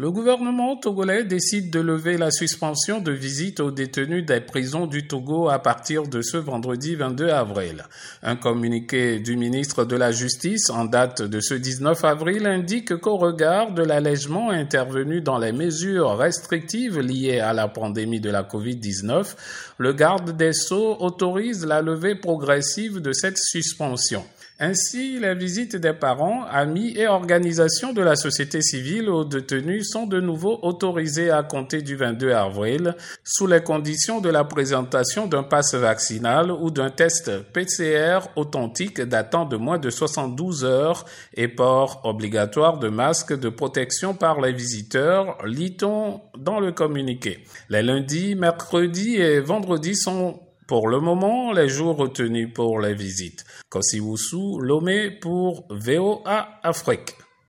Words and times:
Le 0.00 0.10
gouvernement 0.10 0.76
togolais 0.76 1.24
décide 1.24 1.68
de 1.68 1.78
lever 1.78 2.16
la 2.16 2.30
suspension 2.30 3.02
de 3.02 3.12
visite 3.12 3.60
aux 3.60 3.70
détenus 3.70 4.24
des 4.24 4.40
prisons 4.40 4.86
du 4.86 5.06
Togo 5.06 5.50
à 5.50 5.58
partir 5.58 6.04
de 6.04 6.22
ce 6.22 6.38
vendredi 6.38 6.94
22 6.94 7.28
avril. 7.28 7.84
Un 8.22 8.34
communiqué 8.34 9.18
du 9.18 9.36
ministre 9.36 9.84
de 9.84 9.96
la 9.96 10.10
Justice 10.10 10.70
en 10.70 10.86
date 10.86 11.20
de 11.20 11.40
ce 11.40 11.52
19 11.52 12.02
avril 12.02 12.46
indique 12.46 12.96
qu'au 12.96 13.18
regard 13.18 13.74
de 13.74 13.82
l'allègement 13.82 14.48
intervenu 14.48 15.20
dans 15.20 15.36
les 15.36 15.52
mesures 15.52 16.16
restrictives 16.16 16.98
liées 16.98 17.40
à 17.40 17.52
la 17.52 17.68
pandémie 17.68 18.20
de 18.20 18.30
la 18.30 18.42
COVID-19, 18.42 19.36
le 19.76 19.92
garde 19.92 20.34
des 20.34 20.54
Sceaux 20.54 20.96
autorise 21.00 21.66
la 21.66 21.82
levée 21.82 22.14
progressive 22.14 23.00
de 23.00 23.12
cette 23.12 23.36
suspension. 23.36 24.24
Ainsi, 24.62 25.18
les 25.18 25.34
visites 25.34 25.76
des 25.76 25.94
parents, 25.94 26.44
amis 26.44 26.92
et 26.94 27.06
organisations 27.06 27.94
de 27.94 28.02
la 28.02 28.14
société 28.14 28.60
civile 28.60 29.08
aux 29.08 29.24
détenus 29.24 29.88
sont 29.90 30.06
de 30.06 30.20
nouveau 30.20 30.58
autorisées 30.62 31.30
à 31.30 31.42
compter 31.42 31.82
du 31.82 31.96
22 31.96 32.32
avril 32.32 32.94
sous 33.24 33.46
les 33.46 33.62
conditions 33.62 34.20
de 34.20 34.28
la 34.30 34.44
présentation 34.44 35.26
d'un 35.26 35.42
passe 35.42 35.74
vaccinal 35.74 36.50
ou 36.50 36.70
d'un 36.70 36.90
test 36.90 37.30
PCR 37.52 38.20
authentique 38.36 39.00
datant 39.00 39.44
de 39.44 39.56
moins 39.56 39.78
de 39.78 39.90
72 39.90 40.64
heures 40.64 41.04
et 41.34 41.48
port 41.48 42.00
obligatoire 42.04 42.78
de 42.78 42.88
masques 42.88 43.38
de 43.38 43.48
protection 43.48 44.14
par 44.14 44.40
les 44.40 44.52
visiteurs, 44.52 45.36
lit-on 45.44 46.20
dans 46.38 46.60
le 46.60 46.72
communiqué. 46.72 47.44
Les 47.68 47.82
lundis, 47.82 48.34
mercredis 48.34 49.16
et 49.16 49.40
vendredis 49.40 49.96
sont 49.96 50.40
pour 50.66 50.86
le 50.86 51.00
moment, 51.00 51.52
les 51.52 51.68
jours 51.68 51.96
retenus 51.96 52.48
pour 52.54 52.78
les 52.78 52.94
visites. 52.94 53.44
Kosiwusu 53.70 54.60
Lomé 54.60 55.10
pour 55.10 55.66
VOA 55.68 56.60
Afrique. 56.62 57.16